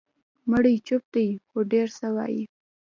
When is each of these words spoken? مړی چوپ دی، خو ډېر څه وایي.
مړی 0.49 0.75
چوپ 0.87 1.03
دی، 1.13 1.27
خو 1.47 1.57
ډېر 1.71 1.87
څه 1.97 2.07
وایي. 2.15 2.43